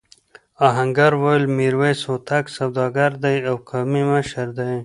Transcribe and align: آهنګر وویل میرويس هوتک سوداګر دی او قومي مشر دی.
آهنګر 0.67 1.11
وویل 1.17 1.45
میرويس 1.57 1.99
هوتک 2.09 2.45
سوداګر 2.57 3.11
دی 3.23 3.37
او 3.49 3.55
قومي 3.69 4.03
مشر 4.11 4.47
دی. 4.57 4.73